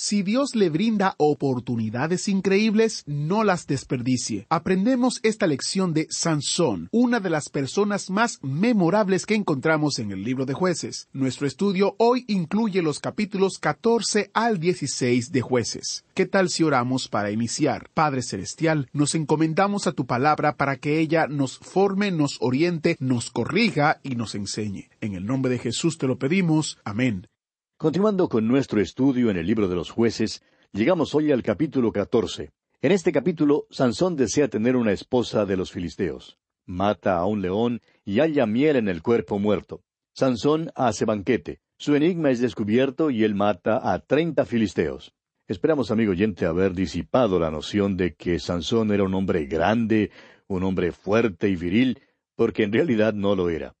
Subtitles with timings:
[0.00, 4.46] Si Dios le brinda oportunidades increíbles, no las desperdicie.
[4.48, 10.22] Aprendemos esta lección de Sansón, una de las personas más memorables que encontramos en el
[10.22, 11.08] libro de jueces.
[11.12, 16.04] Nuestro estudio hoy incluye los capítulos 14 al 16 de jueces.
[16.14, 17.90] ¿Qué tal si oramos para iniciar?
[17.92, 23.30] Padre Celestial, nos encomendamos a tu palabra para que ella nos forme, nos oriente, nos
[23.32, 24.90] corrija y nos enseñe.
[25.00, 26.78] En el nombre de Jesús te lo pedimos.
[26.84, 27.26] Amén.
[27.80, 32.50] Continuando con nuestro estudio en el libro de los jueces, llegamos hoy al capítulo 14.
[32.82, 36.40] En este capítulo, Sansón desea tener una esposa de los filisteos.
[36.66, 39.84] Mata a un león y halla miel en el cuerpo muerto.
[40.12, 41.60] Sansón hace banquete.
[41.76, 45.14] Su enigma es descubierto y él mata a treinta filisteos.
[45.46, 50.10] Esperamos, amigo oyente, haber disipado la noción de que Sansón era un hombre grande,
[50.48, 52.02] un hombre fuerte y viril,
[52.34, 53.77] porque en realidad no lo era.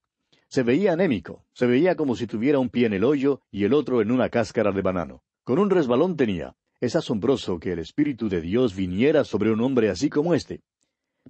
[0.48, 3.74] Se veía anémico, se veía como si tuviera un pie en el hoyo y el
[3.74, 5.22] otro en una cáscara de banano.
[5.44, 6.56] Con un resbalón tenía.
[6.80, 10.62] Es asombroso que el Espíritu de Dios viniera sobre un hombre así como este.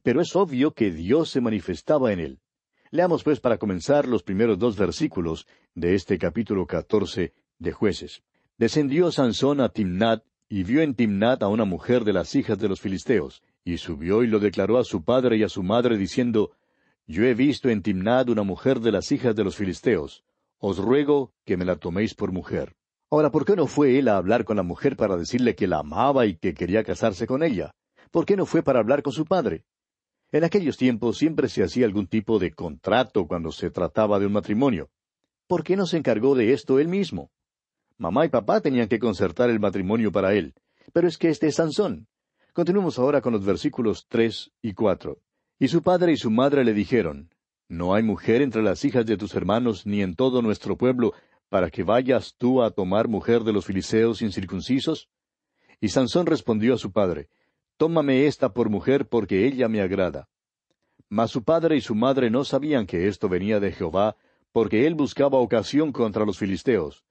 [0.02, 2.40] Pero es obvio que Dios se manifestaba en él.
[2.90, 8.22] Leamos pues para comenzar los primeros dos versículos de este capítulo catorce de jueces.
[8.56, 12.68] Descendió Sansón a Timnat y vio en Timnat a una mujer de las hijas de
[12.68, 16.52] los filisteos, y subió y lo declaró a su padre y a su madre diciendo,
[17.08, 20.24] yo he visto en Timnad una mujer de las hijas de los filisteos.
[20.58, 22.76] Os ruego que me la toméis por mujer.
[23.10, 25.78] Ahora, ¿por qué no fue él a hablar con la mujer para decirle que la
[25.78, 27.74] amaba y que quería casarse con ella?
[28.10, 29.64] ¿Por qué no fue para hablar con su padre?
[30.32, 34.32] En aquellos tiempos siempre se hacía algún tipo de contrato cuando se trataba de un
[34.32, 34.90] matrimonio.
[35.46, 37.30] ¿Por qué no se encargó de esto él mismo?
[37.96, 40.52] Mamá y papá tenían que concertar el matrimonio para él.
[40.92, 42.06] Pero es que este es Sansón.
[42.52, 45.22] Continuemos ahora con los versículos tres y cuatro.
[45.58, 47.30] Y su padre y su madre le dijeron,
[47.68, 51.12] ¿No hay mujer entre las hijas de tus hermanos ni en todo nuestro pueblo
[51.48, 55.08] para que vayas tú a tomar mujer de los filisteos incircuncisos?
[55.80, 57.28] Y Sansón respondió a su padre,
[57.76, 60.28] Tómame esta por mujer porque ella me agrada.
[61.08, 64.16] Mas su padre y su madre no sabían que esto venía de Jehová,
[64.52, 67.04] porque él buscaba ocasión contra los filisteos,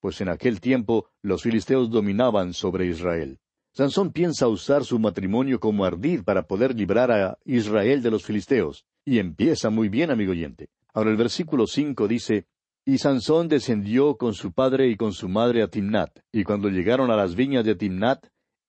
[0.00, 3.38] pues en aquel tiempo los filisteos dominaban sobre Israel.
[3.76, 8.86] Sansón piensa usar su matrimonio como ardid para poder librar a Israel de los filisteos.
[9.04, 10.68] Y empieza muy bien, amigo oyente.
[10.92, 12.46] Ahora el versículo cinco dice,
[12.86, 16.20] Y Sansón descendió con su padre y con su madre a Timnat.
[16.30, 18.24] Y cuando llegaron a las viñas de Timnat,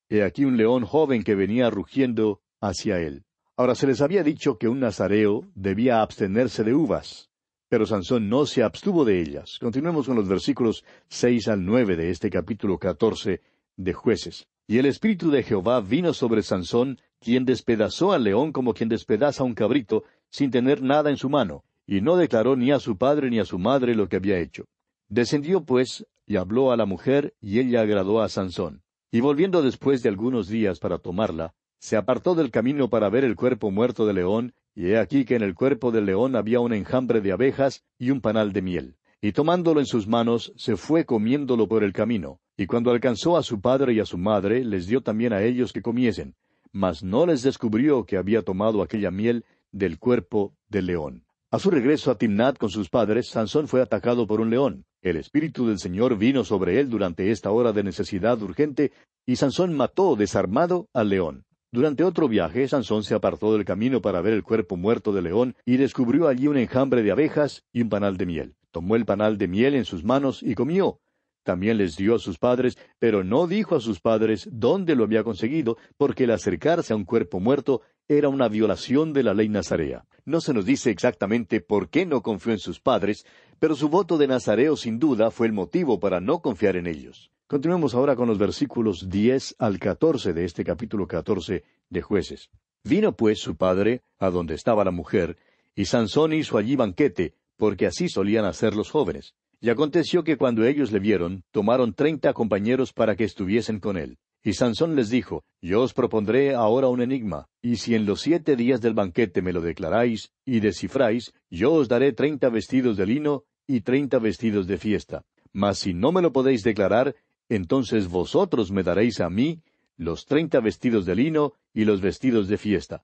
[0.08, 3.22] he aquí un león joven que venía rugiendo hacia él.
[3.56, 7.30] Ahora se les había dicho que un nazareo debía abstenerse de uvas.
[7.68, 9.58] Pero Sansón no se abstuvo de ellas.
[9.60, 13.40] Continuemos con los versículos seis al nueve de este capítulo catorce
[13.76, 14.48] de jueces.
[14.68, 19.44] Y el Espíritu de Jehová vino sobre Sansón, quien despedazó al león como quien despedaza
[19.44, 23.30] un cabrito, sin tener nada en su mano, y no declaró ni a su padre
[23.30, 24.64] ni a su madre lo que había hecho.
[25.08, 28.82] Descendió pues, y habló a la mujer, y ella agradó a Sansón.
[29.12, 33.36] Y volviendo después de algunos días para tomarla, se apartó del camino para ver el
[33.36, 36.72] cuerpo muerto del león, y he aquí que en el cuerpo del león había un
[36.72, 38.96] enjambre de abejas y un panal de miel.
[39.20, 42.40] Y tomándolo en sus manos, se fue comiéndolo por el camino.
[42.56, 45.72] Y cuando alcanzó a su padre y a su madre, les dio también a ellos
[45.72, 46.34] que comiesen,
[46.72, 51.24] mas no les descubrió que había tomado aquella miel del cuerpo del león.
[51.50, 54.84] A su regreso a Timnat con sus padres, Sansón fue atacado por un león.
[55.00, 58.92] El Espíritu del Señor vino sobre él durante esta hora de necesidad urgente,
[59.24, 61.44] y Sansón mató desarmado al león.
[61.70, 65.56] Durante otro viaje, Sansón se apartó del camino para ver el cuerpo muerto del león
[65.64, 68.54] y descubrió allí un enjambre de abejas y un panal de miel.
[68.70, 71.00] Tomó el panal de miel en sus manos y comió.
[71.46, 75.22] También les dio a sus padres, pero no dijo a sus padres dónde lo había
[75.22, 80.06] conseguido, porque el acercarse a un cuerpo muerto era una violación de la ley nazarea.
[80.24, 83.24] No se nos dice exactamente por qué no confió en sus padres,
[83.60, 87.30] pero su voto de nazareo sin duda fue el motivo para no confiar en ellos.
[87.46, 92.50] Continuemos ahora con los versículos diez al catorce de este capítulo catorce de jueces.
[92.82, 95.36] Vino pues su padre a donde estaba la mujer,
[95.76, 99.36] y Sansón hizo allí banquete, porque así solían hacer los jóvenes.
[99.66, 104.16] Y aconteció que cuando ellos le vieron, tomaron treinta compañeros para que estuviesen con él.
[104.44, 108.54] Y Sansón les dijo, Yo os propondré ahora un enigma, y si en los siete
[108.54, 113.42] días del banquete me lo declaráis y descifráis, yo os daré treinta vestidos de lino
[113.66, 115.24] y treinta vestidos de fiesta.
[115.52, 117.16] Mas si no me lo podéis declarar,
[117.48, 119.64] entonces vosotros me daréis a mí
[119.96, 123.02] los treinta vestidos de lino y los vestidos de fiesta.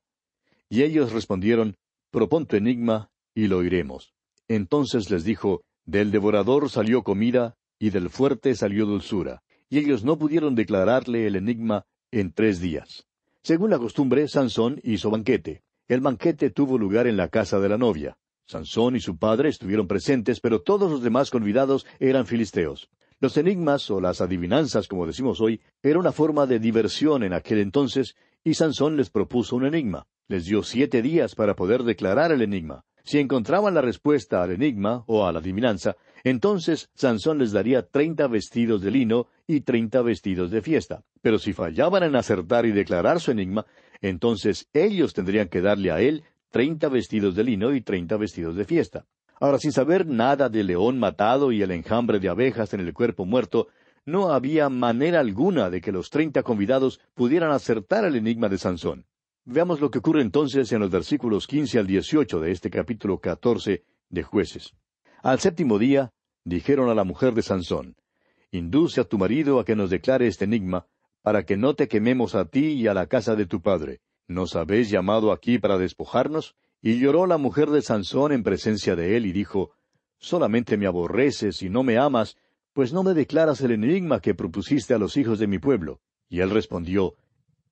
[0.70, 1.74] Y ellos respondieron,
[2.12, 4.14] Propon tu enigma, y lo oiremos.
[4.46, 9.42] Entonces les dijo, del devorador salió comida, y del fuerte salió dulzura.
[9.68, 13.06] Y ellos no pudieron declararle el enigma en tres días.
[13.42, 15.62] Según la costumbre, Sansón hizo banquete.
[15.88, 18.16] El banquete tuvo lugar en la casa de la novia.
[18.46, 22.88] Sansón y su padre estuvieron presentes, pero todos los demás convidados eran filisteos.
[23.18, 27.58] Los enigmas o las adivinanzas, como decimos hoy, era una forma de diversión en aquel
[27.58, 28.14] entonces,
[28.44, 30.06] y Sansón les propuso un enigma.
[30.28, 32.84] Les dio siete días para poder declarar el enigma.
[33.04, 38.28] Si encontraban la respuesta al enigma o a la adivinanza, entonces Sansón les daría treinta
[38.28, 41.02] vestidos de lino y treinta vestidos de fiesta.
[41.20, 43.66] Pero si fallaban en acertar y declarar su enigma,
[44.00, 48.64] entonces ellos tendrían que darle a él treinta vestidos de lino y treinta vestidos de
[48.64, 49.06] fiesta.
[49.40, 53.24] Ahora, sin saber nada del león matado y el enjambre de abejas en el cuerpo
[53.24, 53.66] muerto,
[54.04, 59.06] no había manera alguna de que los treinta convidados pudieran acertar el enigma de Sansón.
[59.44, 63.82] Veamos lo que ocurre entonces en los versículos quince al dieciocho de este capítulo catorce
[64.08, 64.74] de Jueces.
[65.20, 66.12] Al séptimo día,
[66.44, 67.96] dijeron a la mujer de Sansón,
[68.52, 70.86] Induce a tu marido a que nos declare este enigma,
[71.22, 74.00] para que no te quememos a ti y a la casa de tu padre.
[74.28, 76.54] ¿Nos habéis llamado aquí para despojarnos?
[76.80, 79.72] Y lloró la mujer de Sansón en presencia de él y dijo,
[80.18, 82.36] Solamente me aborreces y no me amas,
[82.72, 86.00] pues no me declaras el enigma que propusiste a los hijos de mi pueblo.
[86.28, 87.16] Y él respondió,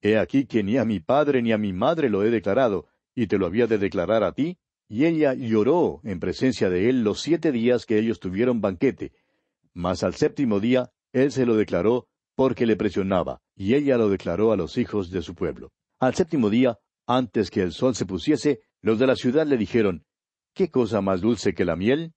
[0.03, 3.27] He aquí que ni a mi padre ni a mi madre lo he declarado, y
[3.27, 4.59] te lo había de declarar a ti.
[4.89, 9.13] Y ella lloró en presencia de él los siete días que ellos tuvieron banquete.
[9.73, 14.51] Mas al séptimo día él se lo declaró porque le presionaba, y ella lo declaró
[14.51, 15.71] a los hijos de su pueblo.
[15.99, 20.05] Al séptimo día, antes que el sol se pusiese, los de la ciudad le dijeron,
[20.55, 22.15] ¿Qué cosa más dulce que la miel?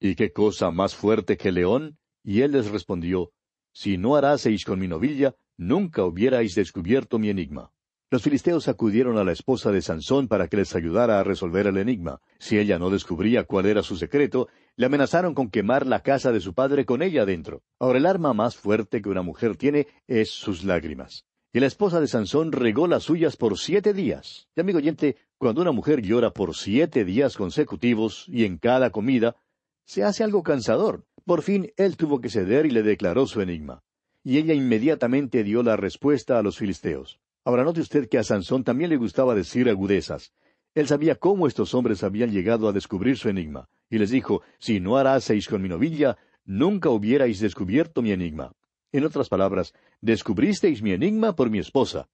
[0.00, 1.98] ¿Y qué cosa más fuerte que el león?
[2.22, 3.32] Y él les respondió,
[3.72, 7.70] Si no haráseis con mi novilla, nunca hubierais descubierto mi enigma.
[8.10, 11.76] Los filisteos acudieron a la esposa de Sansón para que les ayudara a resolver el
[11.76, 12.20] enigma.
[12.38, 16.40] Si ella no descubría cuál era su secreto, le amenazaron con quemar la casa de
[16.40, 17.62] su padre con ella dentro.
[17.78, 21.26] Ahora el arma más fuerte que una mujer tiene es sus lágrimas.
[21.52, 24.48] Y la esposa de Sansón regó las suyas por siete días.
[24.56, 29.36] Y amigo oyente, cuando una mujer llora por siete días consecutivos y en cada comida,
[29.84, 31.04] se hace algo cansador.
[31.26, 33.82] Por fin él tuvo que ceder y le declaró su enigma
[34.30, 37.18] y ella inmediatamente dio la respuesta a los filisteos.
[37.44, 40.32] Ahora note usted que a Sansón también le gustaba decir agudezas.
[40.72, 44.78] Él sabía cómo estos hombres habían llegado a descubrir su enigma, y les dijo, si
[44.78, 48.52] no haraseis con mi novilla, nunca hubierais descubierto mi enigma.
[48.92, 52.08] En otras palabras, descubristeis mi enigma por mi esposa.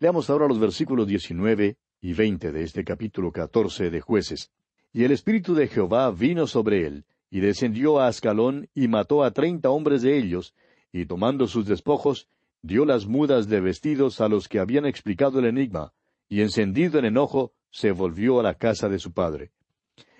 [0.00, 4.50] Leamos ahora los versículos diecinueve y veinte de este capítulo catorce de jueces.
[4.92, 9.30] Y el Espíritu de Jehová vino sobre él, y descendió a Ascalón, y mató a
[9.30, 10.52] treinta hombres de ellos,
[11.00, 12.26] y tomando sus despojos,
[12.62, 15.92] dio las mudas de vestidos a los que habían explicado el enigma,
[16.28, 19.52] y encendido en enojo, se volvió a la casa de su padre.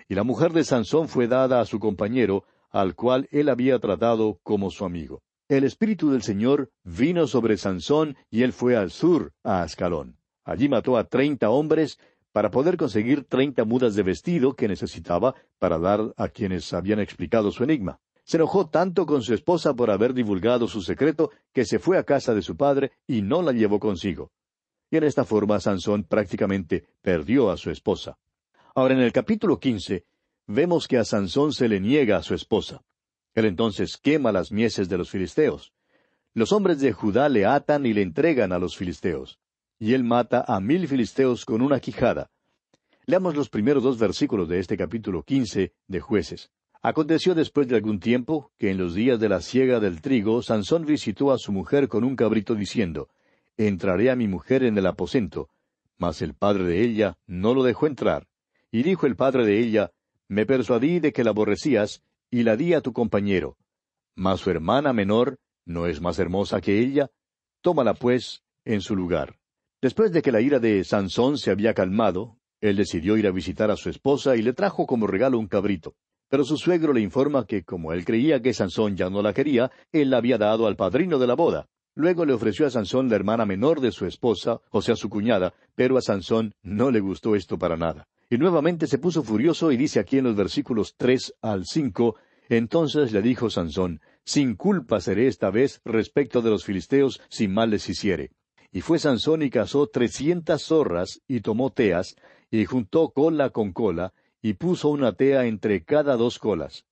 [0.07, 4.39] Y la mujer de Sansón fue dada a su compañero, al cual él había tratado
[4.43, 5.23] como su amigo.
[5.49, 10.17] El Espíritu del Señor vino sobre Sansón y él fue al sur, a Ascalón.
[10.43, 11.97] Allí mató a treinta hombres
[12.31, 17.51] para poder conseguir treinta mudas de vestido que necesitaba para dar a quienes habían explicado
[17.51, 17.99] su enigma.
[18.27, 22.03] Se enojó tanto con su esposa por haber divulgado su secreto que se fue a
[22.03, 24.33] casa de su padre y no la llevó consigo.
[24.91, 28.17] Y en esta forma Sansón prácticamente perdió a su esposa.
[28.75, 30.03] Ahora en el capítulo quince
[30.45, 32.83] vemos que a Sansón se le niega a su esposa.
[33.33, 35.71] Él entonces quema las mieses de los filisteos.
[36.33, 39.39] Los hombres de Judá le atan y le entregan a los filisteos.
[39.79, 42.29] Y él mata a mil filisteos con una quijada.
[43.05, 46.51] Leamos los primeros dos versículos de este capítulo quince de jueces.
[46.81, 50.85] Aconteció después de algún tiempo que en los días de la siega del trigo, Sansón
[50.85, 53.09] visitó a su mujer con un cabrito diciendo,
[53.57, 55.49] Entraré a mi mujer en el aposento.
[55.97, 58.27] Mas el padre de ella no lo dejó entrar.
[58.71, 59.91] Y dijo el padre de ella,
[60.27, 63.57] Me persuadí de que la aborrecías, y la di a tu compañero.
[64.15, 67.09] Mas su hermana menor no es más hermosa que ella.
[67.61, 69.37] Tómala, pues, en su lugar.
[69.81, 73.71] Después de que la ira de Sansón se había calmado, él decidió ir a visitar
[73.71, 75.95] a su esposa y le trajo como regalo un cabrito.
[76.29, 79.71] Pero su suegro le informa que como él creía que Sansón ya no la quería,
[79.91, 81.67] él la había dado al padrino de la boda.
[81.95, 85.53] Luego le ofreció a Sansón la hermana menor de su esposa, o sea, su cuñada,
[85.73, 88.07] pero a Sansón no le gustó esto para nada.
[88.29, 92.17] Y nuevamente se puso furioso y dice aquí en los versículos tres al cinco,
[92.49, 97.69] entonces le dijo Sansón, Sin culpa seré esta vez respecto de los filisteos si mal
[97.69, 98.31] les hiciere.
[98.71, 102.15] Y fue Sansón y cazó trescientas zorras, y tomó teas,
[102.51, 106.85] y juntó cola con cola, y puso una tea entre cada dos colas.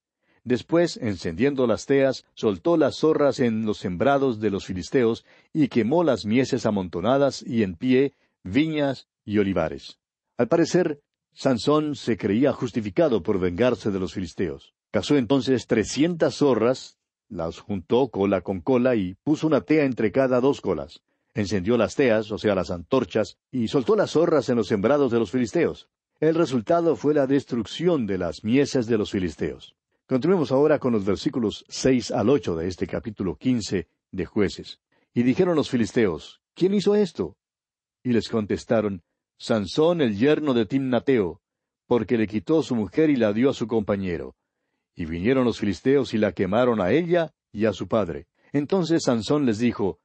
[0.44, 6.04] Después, encendiendo las teas, soltó las zorras en los sembrados de los filisteos, y quemó
[6.04, 10.00] las mieses amontonadas y en pie, viñas y olivares.
[10.38, 11.02] Al parecer,
[11.34, 14.75] Sansón se creía justificado por vengarse de los filisteos.
[14.92, 16.98] Cazó entonces trescientas zorras,
[17.28, 21.02] las juntó cola con cola y puso una tea entre cada dos colas.
[21.34, 25.20] Encendió las teas, o sea, las antorchas, y soltó las zorras en los sembrados de
[25.20, 25.90] los filisteos.
[26.25, 29.75] El resultado fue la destrucción de las mieses de los filisteos.
[30.08, 34.79] Continuemos ahora con los versículos seis al ocho de este capítulo quince de jueces.
[35.13, 37.38] Y dijeron los filisteos, ¿quién hizo esto?
[38.01, 39.03] Y les contestaron,
[39.38, 41.41] Sansón el yerno de Timnateo,
[41.86, 44.36] porque le quitó su mujer y la dio a su compañero.
[44.96, 48.25] Y vinieron los filisteos y la quemaron a ella y a su padre.
[48.51, 50.00] Entonces Sansón les dijo,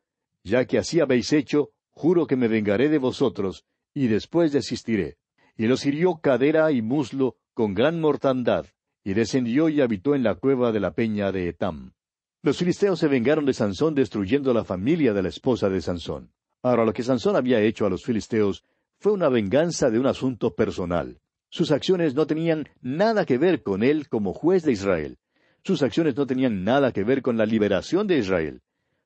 [0.45, 5.17] Ya que así habéis hecho, juro que me vengaré de vosotros, y después desistiré
[5.61, 8.65] y los hirió cadera y muslo con gran mortandad,
[9.05, 11.93] y descendió y habitó en la cueva de la peña de Etam.
[12.41, 16.33] Los filisteos se vengaron de Sansón destruyendo la familia de la esposa de Sansón.
[16.63, 18.65] Ahora lo que Sansón había hecho a los filisteos
[19.01, 21.21] fue una venganza de un asunto personal.
[21.51, 25.19] Sus acciones no tenían nada que ver con él como juez de Israel.
[25.63, 28.63] Sus acciones no tenían nada que ver con la liberación de Israel.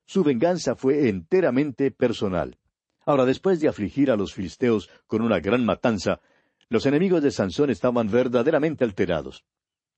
[0.06, 2.58] Su venganza fue enteramente personal.
[3.06, 6.20] Ahora, después de afligir a los filisteos con una gran matanza,
[6.68, 9.44] los enemigos de Sansón estaban verdaderamente alterados.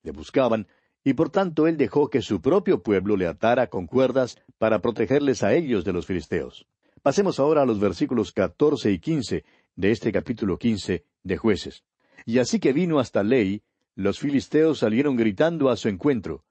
[0.03, 0.67] Le buscaban,
[1.05, 5.43] y por tanto él dejó que su propio pueblo le atara con cuerdas para protegerles
[5.43, 6.67] a ellos de los filisteos.
[7.03, 9.45] Pasemos ahora a los versículos catorce y quince
[9.77, 11.85] de este capítulo quince de jueces.
[12.25, 13.63] Y así que vino hasta Ley,
[13.95, 16.45] los filisteos salieron gritando a su encuentro.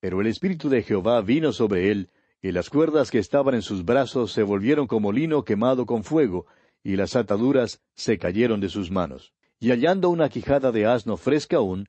[0.00, 2.10] Pero el Espíritu de Jehová vino sobre él,
[2.40, 6.46] y las cuerdas que estaban en sus brazos se volvieron como lino quemado con fuego,
[6.82, 11.56] y las ataduras se cayeron de sus manos y hallando una quijada de asno fresca
[11.56, 11.88] aún,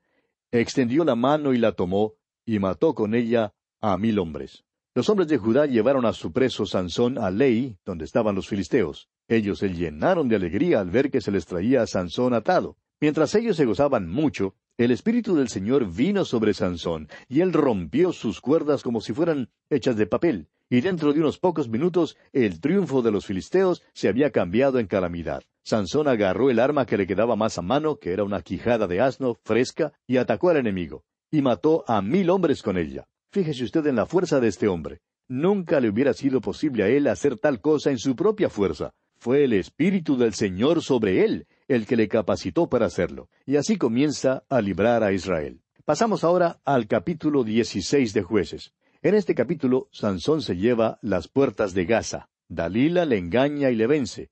[0.51, 2.13] extendió la mano y la tomó,
[2.45, 4.63] y mató con ella a mil hombres.
[4.95, 9.07] Los hombres de Judá llevaron a su preso Sansón a Ley, donde estaban los filisteos.
[9.27, 12.75] Ellos se llenaron de alegría al ver que se les traía a Sansón atado.
[12.99, 18.11] Mientras ellos se gozaban mucho, el Espíritu del Señor vino sobre Sansón, y él rompió
[18.11, 22.59] sus cuerdas como si fueran hechas de papel, y dentro de unos pocos minutos el
[22.59, 25.43] triunfo de los filisteos se había cambiado en calamidad.
[25.69, 29.01] Sansón agarró el arma que le quedaba más a mano, que era una quijada de
[29.01, 33.05] asno fresca, y atacó al enemigo, y mató a mil hombres con ella.
[33.31, 35.01] Fíjese usted en la fuerza de este hombre.
[35.27, 38.93] Nunca le hubiera sido posible a él hacer tal cosa en su propia fuerza.
[39.19, 43.29] Fue el Espíritu del Señor sobre él el que le capacitó para hacerlo.
[43.45, 45.61] Y así comienza a librar a Israel.
[45.85, 48.73] Pasamos ahora al capítulo dieciséis de jueces.
[49.03, 52.27] En este capítulo, Sansón se lleva las puertas de Gaza.
[52.47, 54.31] Dalila le engaña y le vence.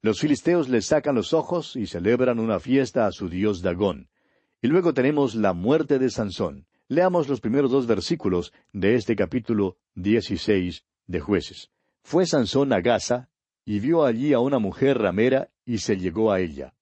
[0.00, 4.08] Los filisteos le sacan los ojos y celebran una fiesta a su dios Dagón.
[4.62, 6.66] Y luego tenemos la muerte de Sansón.
[6.86, 11.70] Leamos los primeros dos versículos de este capítulo dieciséis de jueces.
[12.02, 13.28] Fue Sansón a Gaza,
[13.64, 16.74] y vio allí a una mujer ramera, y se llegó a ella.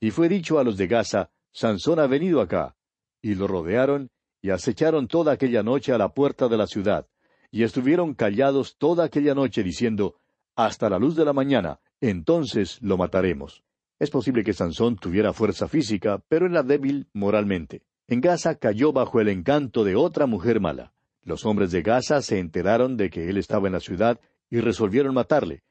[0.00, 2.76] Y fue dicho a los de Gaza, Sansón ha venido acá.
[3.20, 7.06] Y lo rodearon, y acecharon toda aquella noche a la puerta de la ciudad,
[7.50, 10.16] y estuvieron callados toda aquella noche diciendo,
[10.56, 13.64] Hasta la luz de la mañana, entonces lo mataremos.
[13.98, 17.82] Es posible que Sansón tuviera fuerza física, pero era débil moralmente.
[18.06, 20.92] En Gaza cayó bajo el encanto de otra mujer mala.
[21.24, 25.14] Los hombres de Gaza se enteraron de que él estaba en la ciudad y resolvieron
[25.14, 25.62] matarle.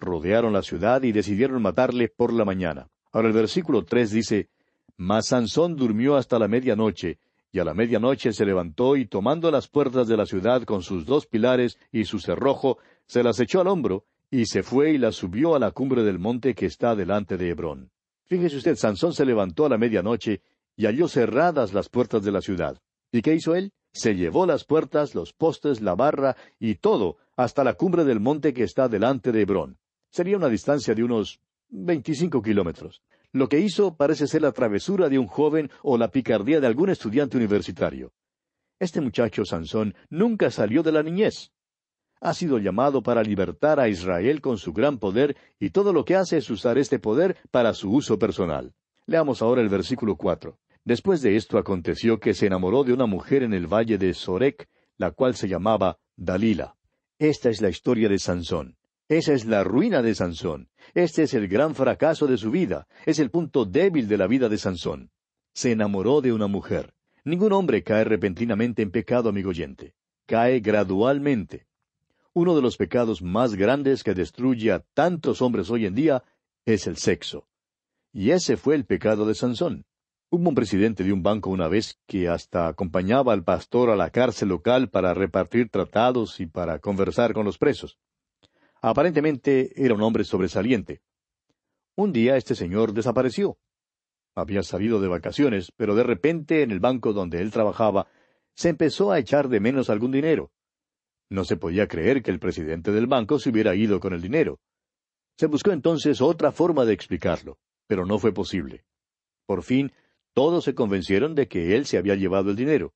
[0.00, 2.88] Rodearon la ciudad y decidieron matarle por la mañana.
[3.12, 4.48] Ahora el versículo tres dice,
[4.96, 7.18] Mas Sansón durmió hasta la medianoche,
[7.52, 11.06] y a la medianoche se levantó y tomando las puertas de la ciudad con sus
[11.06, 15.12] dos pilares y su cerrojo, se las echó al hombro, y se fue y la
[15.12, 17.92] subió a la cumbre del monte que está delante de Hebrón.
[18.24, 20.42] Fíjese usted, Sansón se levantó a la medianoche
[20.76, 22.82] y halló cerradas las puertas de la ciudad.
[23.12, 23.70] ¿Y qué hizo él?
[23.92, 28.52] Se llevó las puertas, los postes, la barra y todo hasta la cumbre del monte
[28.52, 29.78] que está delante de Hebrón.
[30.10, 31.38] Sería una distancia de unos
[31.68, 33.02] veinticinco kilómetros.
[33.30, 36.90] Lo que hizo parece ser la travesura de un joven o la picardía de algún
[36.90, 38.12] estudiante universitario.
[38.80, 41.52] Este muchacho Sansón nunca salió de la niñez.
[42.24, 46.16] Ha sido llamado para libertar a Israel con su gran poder y todo lo que
[46.16, 48.72] hace es usar este poder para su uso personal.
[49.04, 50.58] Leamos ahora el versículo cuatro.
[50.86, 54.70] Después de esto aconteció que se enamoró de una mujer en el valle de Sorek,
[54.96, 56.76] la cual se llamaba Dalila.
[57.18, 58.78] Esta es la historia de Sansón.
[59.06, 60.70] Esa es la ruina de Sansón.
[60.94, 62.86] Este es el gran fracaso de su vida.
[63.04, 65.10] Es el punto débil de la vida de Sansón.
[65.52, 66.94] Se enamoró de una mujer.
[67.22, 69.92] Ningún hombre cae repentinamente en pecado, amigo oyente.
[70.24, 71.66] Cae gradualmente.
[72.36, 76.24] Uno de los pecados más grandes que destruye a tantos hombres hoy en día
[76.64, 77.46] es el sexo.
[78.12, 79.86] Y ese fue el pecado de Sansón.
[80.30, 84.10] Hubo un presidente de un banco una vez que hasta acompañaba al pastor a la
[84.10, 88.00] cárcel local para repartir tratados y para conversar con los presos.
[88.82, 91.02] Aparentemente era un hombre sobresaliente.
[91.94, 93.58] Un día este señor desapareció.
[94.34, 98.08] Había salido de vacaciones, pero de repente en el banco donde él trabajaba
[98.56, 100.50] se empezó a echar de menos algún dinero.
[101.30, 104.60] No se podía creer que el presidente del banco se hubiera ido con el dinero.
[105.36, 108.84] Se buscó entonces otra forma de explicarlo, pero no fue posible.
[109.46, 109.92] Por fin
[110.32, 112.92] todos se convencieron de que él se había llevado el dinero.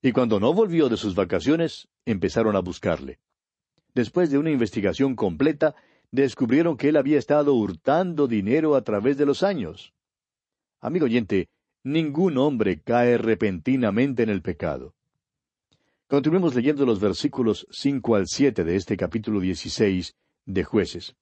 [0.00, 3.20] Y cuando no volvió de sus vacaciones, empezaron a buscarle.
[3.94, 5.74] Después de una investigación completa,
[6.10, 9.92] descubrieron que él había estado hurtando dinero a través de los años.
[10.80, 11.48] Amigo oyente,
[11.84, 14.94] ningún hombre cae repentinamente en el pecado.
[16.12, 20.14] Continuemos leyendo los versículos cinco al siete de este capítulo dieciséis
[20.44, 21.16] de Jueces.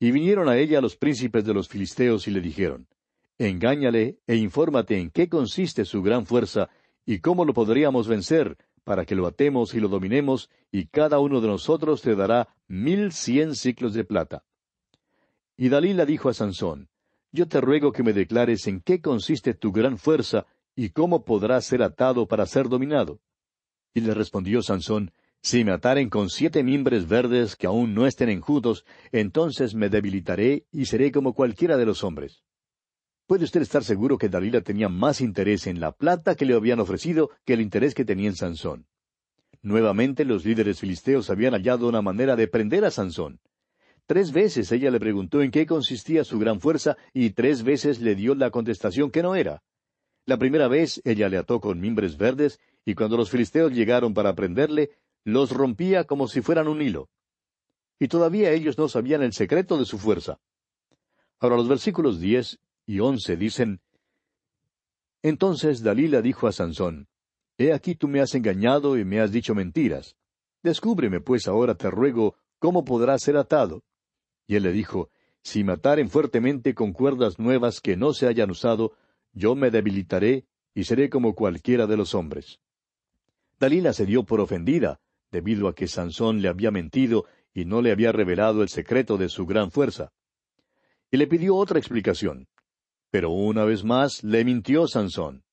[0.00, 2.88] Y vinieron a ella los príncipes de los filisteos y le dijeron,
[3.36, 6.70] Engáñale e infórmate en qué consiste su gran fuerza
[7.04, 11.42] y cómo lo podríamos vencer, para que lo atemos y lo dominemos, y cada uno
[11.42, 14.42] de nosotros te dará mil cien ciclos de plata.
[15.54, 16.88] Y Dalila dijo a Sansón,
[17.30, 21.66] Yo te ruego que me declares en qué consiste tu gran fuerza y cómo podrás
[21.66, 23.20] ser atado para ser dominado.
[23.94, 28.28] Y le respondió Sansón, Si me ataren con siete mimbres verdes que aún no estén
[28.28, 32.42] enjutos, entonces me debilitaré y seré como cualquiera de los hombres.
[33.26, 36.80] Puede usted estar seguro que Dalila tenía más interés en la plata que le habían
[36.80, 38.86] ofrecido que el interés que tenía en Sansón.
[39.62, 43.40] Nuevamente los líderes filisteos habían hallado una manera de prender a Sansón.
[44.06, 48.14] Tres veces ella le preguntó en qué consistía su gran fuerza y tres veces le
[48.14, 49.62] dio la contestación que no era.
[50.26, 54.34] La primera vez ella le ató con mimbres verdes y cuando los filisteos llegaron para
[54.34, 54.90] prenderle,
[55.24, 57.08] los rompía como si fueran un hilo.
[57.98, 60.40] Y todavía ellos no sabían el secreto de su fuerza.
[61.38, 63.80] Ahora los versículos diez y once dicen,
[65.22, 67.08] Entonces Dalila dijo a Sansón,
[67.58, 70.16] He aquí tú me has engañado y me has dicho mentiras.
[70.62, 73.84] Descúbreme pues ahora, te ruego, cómo podrás ser atado.
[74.46, 75.10] Y él le dijo,
[75.42, 78.92] Si me ataren fuertemente con cuerdas nuevas que no se hayan usado,
[79.32, 82.60] yo me debilitaré y seré como cualquiera de los hombres.
[83.62, 84.98] Dalila se dio por ofendida,
[85.30, 89.28] debido a que Sansón le había mentido y no le había revelado el secreto de
[89.28, 90.10] su gran fuerza.
[91.12, 92.48] Y le pidió otra explicación.
[93.12, 95.44] Pero una vez más le mintió Sansón.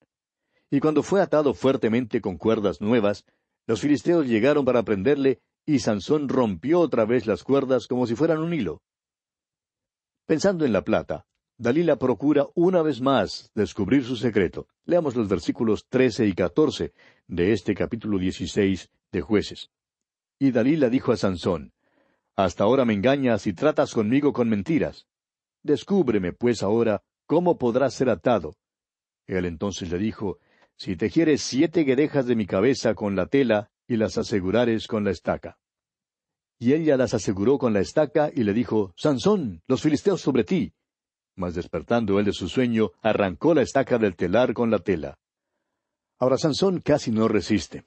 [0.72, 3.24] Y cuando fue atado fuertemente con cuerdas nuevas,
[3.68, 8.38] los filisteos llegaron para prenderle, y Sansón rompió otra vez las cuerdas como si fueran
[8.38, 8.82] un hilo.
[10.26, 11.26] Pensando en la plata,
[11.58, 14.66] Dalila procura una vez más descubrir su secreto.
[14.84, 16.92] Leamos los versículos trece y catorce
[17.30, 19.70] de este capítulo dieciséis de Jueces.
[20.40, 21.72] Y Dalila dijo a Sansón,
[22.34, 25.06] Hasta ahora me engañas y tratas conmigo con mentiras.
[25.62, 28.56] Descúbreme, pues, ahora ¿cómo podrás ser atado?
[29.28, 30.38] Él entonces le dijo,
[30.76, 35.12] Si tejieres siete guedejas de mi cabeza con la tela y las asegurares con la
[35.12, 35.56] estaca.
[36.58, 40.72] Y ella las aseguró con la estaca y le dijo, Sansón, los filisteos sobre ti.
[41.36, 45.16] Mas despertando él de su sueño, arrancó la estaca del telar con la tela.
[46.22, 47.84] Ahora Sansón casi no resiste.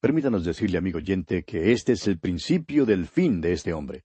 [0.00, 4.04] Permítanos decirle, amigo oyente, que este es el principio del fin de este hombre.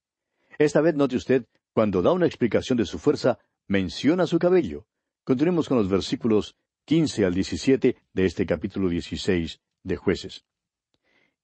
[0.60, 4.88] Esta vez note usted, cuando da una explicación de su fuerza, menciona su cabello.
[5.24, 10.44] Continuemos con los versículos quince al diecisiete de este capítulo dieciséis de jueces.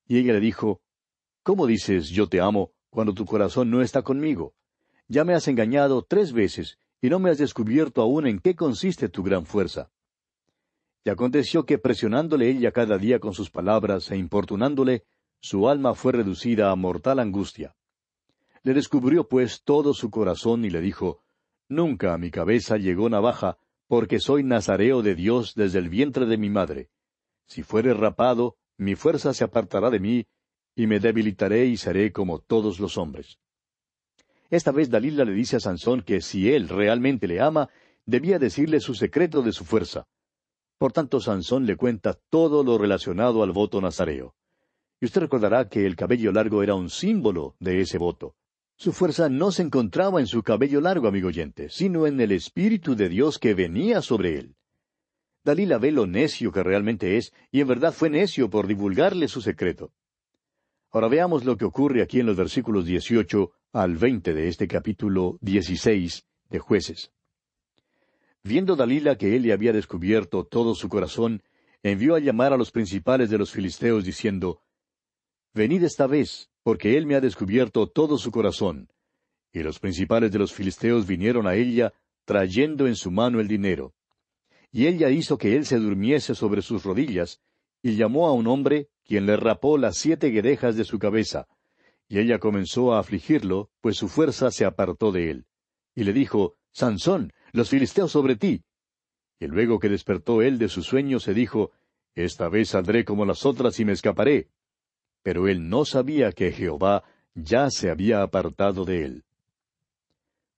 [0.05, 0.81] Y ella le dijo,
[1.43, 4.53] ¿Cómo dices yo te amo cuando tu corazón no está conmigo?
[5.07, 9.07] Ya me has engañado tres veces y no me has descubierto aún en qué consiste
[9.07, 9.91] tu gran fuerza.
[11.07, 15.05] Y aconteció que presionándole ella cada día con sus palabras e importunándole,
[15.39, 17.77] su alma fue reducida a mortal angustia.
[18.61, 21.23] Le descubrió pues todo su corazón y le dijo,
[21.69, 26.37] Nunca a mi cabeza llegó navaja, porque soy nazareo de Dios desde el vientre de
[26.37, 26.89] mi madre.
[27.45, 30.27] Si fuere rapado, mi fuerza se apartará de mí,
[30.75, 33.39] y me debilitaré y seré como todos los hombres.
[34.49, 37.69] Esta vez Dalila le dice a Sansón que si él realmente le ama,
[38.05, 40.05] debía decirle su secreto de su fuerza.
[40.77, 44.35] Por tanto, Sansón le cuenta todo lo relacionado al voto nazareo.
[44.99, 48.35] Y usted recordará que el cabello largo era un símbolo de ese voto.
[48.75, 52.95] Su fuerza no se encontraba en su cabello largo, amigo oyente, sino en el Espíritu
[52.95, 54.55] de Dios que venía sobre él.
[55.43, 59.41] Dalila ve lo necio que realmente es, y en verdad fue necio por divulgarle su
[59.41, 59.93] secreto.
[60.91, 65.37] Ahora veamos lo que ocurre aquí en los versículos 18 al 20 de este capítulo
[65.41, 67.11] 16 de jueces.
[68.47, 71.43] Viendo Dalila que él le había descubierto todo su corazón,
[71.83, 74.61] envió a llamar a los principales de los filisteos diciendo,
[75.53, 78.89] Venid esta vez, porque él me ha descubierto todo su corazón.
[79.51, 81.91] Y los principales de los filisteos vinieron a ella,
[82.23, 83.93] trayendo en su mano el dinero.
[84.71, 87.41] Y ella hizo que él se durmiese sobre sus rodillas,
[87.81, 91.49] y llamó a un hombre, quien le rapó las siete guedejas de su cabeza.
[92.07, 95.45] Y ella comenzó a afligirlo, pues su fuerza se apartó de él.
[95.95, 98.63] Y le dijo, Sansón, los filisteos sobre ti.
[99.39, 101.71] Y luego que despertó él de su sueño, se dijo,
[102.15, 104.49] Esta vez saldré como las otras y me escaparé
[105.27, 107.03] pero él no sabía que Jehová
[107.35, 109.25] ya se había apartado de él.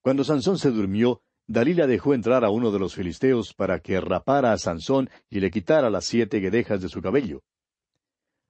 [0.01, 4.53] Cuando Sansón se durmió, Dalila dejó entrar a uno de los filisteos para que rapara
[4.53, 7.41] a Sansón y le quitara las siete guedejas de su cabello.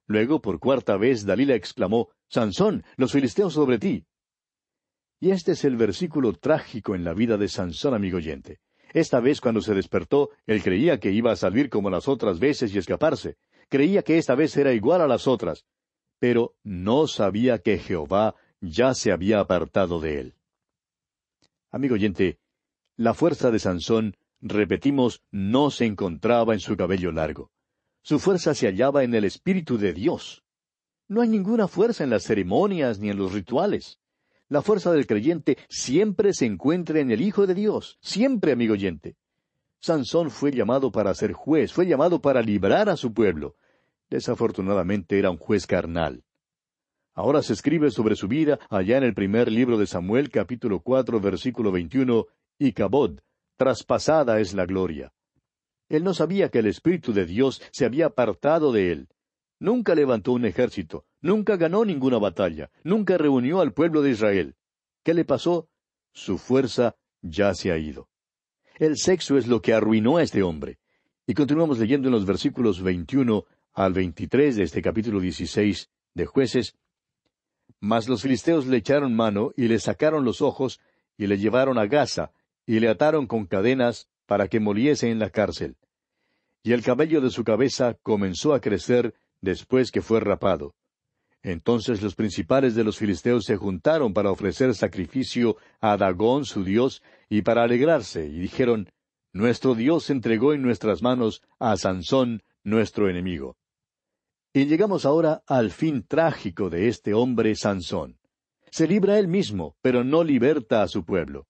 [0.07, 4.05] Luego, por cuarta vez, Dalila exclamó, Sansón, los filisteos sobre ti.
[5.19, 8.59] Y este es el versículo trágico en la vida de Sansón, amigo oyente.
[8.93, 12.73] Esta vez cuando se despertó, él creía que iba a salir como las otras veces
[12.73, 13.37] y escaparse.
[13.67, 15.65] Creía que esta vez era igual a las otras,
[16.19, 20.35] pero no sabía que Jehová ya se había apartado de él.
[21.69, 22.39] Amigo oyente,
[22.95, 27.51] la fuerza de Sansón, repetimos, no se encontraba en su cabello largo.
[28.01, 30.43] Su fuerza se hallaba en el Espíritu de Dios.
[31.07, 33.99] No hay ninguna fuerza en las ceremonias ni en los rituales.
[34.49, 39.15] La fuerza del creyente siempre se encuentra en el Hijo de Dios, siempre, amigo oyente.
[39.79, 43.55] Sansón fue llamado para ser juez, fue llamado para librar a su pueblo,
[44.09, 46.23] Desafortunadamente era un juez carnal.
[47.13, 51.19] Ahora se escribe sobre su vida allá en el primer libro de Samuel capítulo cuatro
[51.19, 52.25] versículo veintiuno,
[52.57, 53.19] y Cabod,
[53.55, 55.13] traspasada es la gloria.
[55.89, 59.09] Él no sabía que el Espíritu de Dios se había apartado de él.
[59.59, 64.55] Nunca levantó un ejército, nunca ganó ninguna batalla, nunca reunió al pueblo de Israel.
[65.03, 65.67] ¿Qué le pasó?
[66.13, 68.07] Su fuerza ya se ha ido.
[68.77, 70.79] El sexo es lo que arruinó a este hombre.
[71.27, 76.75] Y continuamos leyendo en los versículos veintiuno al veintitrés de este capítulo dieciséis de jueces,
[77.81, 80.79] mas los filisteos le echaron mano y le sacaron los ojos
[81.17, 82.31] y le llevaron a Gaza
[82.65, 85.75] y le ataron con cadenas para que moliese en la cárcel.
[86.63, 90.73] Y el cabello de su cabeza comenzó a crecer después que fue rapado.
[91.41, 97.01] Entonces los principales de los filisteos se juntaron para ofrecer sacrificio a Dagón su dios
[97.29, 98.89] y para alegrarse, y dijeron,
[99.31, 103.57] Nuestro Dios entregó en nuestras manos a Sansón, nuestro enemigo.
[104.53, 108.17] Y llegamos ahora al fin trágico de este hombre Sansón.
[108.71, 111.47] Se libra él mismo, pero no liberta a su pueblo.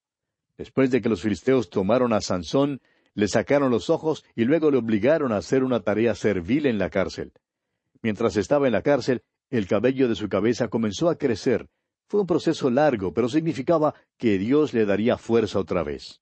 [0.57, 2.81] Después de que los filisteos tomaron a Sansón,
[3.13, 6.89] le sacaron los ojos y luego le obligaron a hacer una tarea servil en la
[6.89, 7.31] cárcel.
[8.01, 11.67] Mientras estaba en la cárcel, el cabello de su cabeza comenzó a crecer.
[12.07, 16.21] Fue un proceso largo, pero significaba que Dios le daría fuerza otra vez.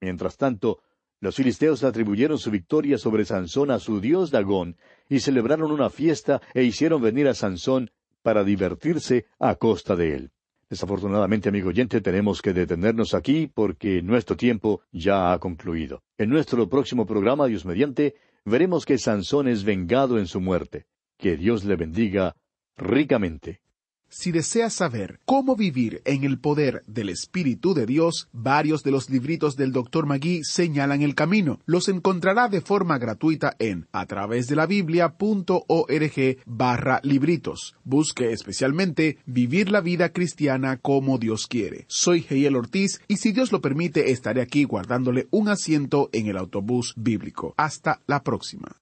[0.00, 0.80] Mientras tanto,
[1.20, 4.76] los filisteos atribuyeron su victoria sobre Sansón a su dios Dagón,
[5.08, 7.90] y celebraron una fiesta e hicieron venir a Sansón
[8.22, 10.30] para divertirse a costa de él.
[10.68, 16.02] Desafortunadamente, amigo oyente, tenemos que detenernos aquí porque nuestro tiempo ya ha concluido.
[16.16, 20.86] En nuestro próximo programa, Dios mediante, veremos que Sansón es vengado en su muerte.
[21.22, 22.34] Que Dios le bendiga
[22.76, 23.60] ricamente.
[24.08, 29.08] Si deseas saber cómo vivir en el poder del Espíritu de Dios, varios de los
[29.08, 30.04] libritos del Dr.
[30.04, 31.60] Magui señalan el camino.
[31.64, 37.76] Los encontrará de forma gratuita en a través de la biblia.org barra libritos.
[37.84, 41.84] Busque especialmente Vivir la vida cristiana como Dios quiere.
[41.86, 46.36] Soy Heiel Ortiz y si Dios lo permite estaré aquí guardándole un asiento en el
[46.36, 47.54] autobús bíblico.
[47.56, 48.81] Hasta la próxima.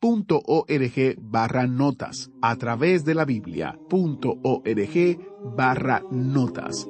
[0.00, 3.24] Biblia.org barra notas, a través de la
[5.56, 6.86] barra notas.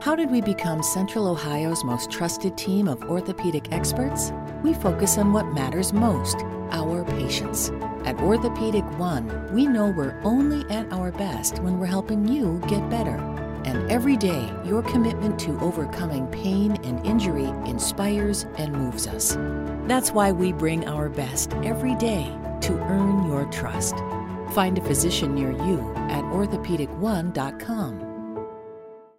[0.00, 4.32] How did we become Central Ohio's most trusted team of orthopedic experts?
[4.62, 6.36] We focus on what matters most
[6.70, 7.70] our patients.
[8.04, 12.88] At Orthopedic One, we know we're only at our best when we're helping you get
[12.88, 13.18] better.
[13.64, 19.36] And every day, your commitment to overcoming pain and injury inspires and moves us.
[19.86, 22.24] That's why we bring our best every day
[22.62, 23.96] to earn your trust.
[24.52, 28.07] Find a physician near you at orthopedic1.com.